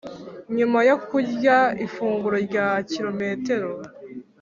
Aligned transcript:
nyuma 0.57 0.79
yo 0.89 0.95
kurya 1.07 1.57
ifunguro 1.85 2.35
rya 2.47 2.67
kilometero 2.91 3.69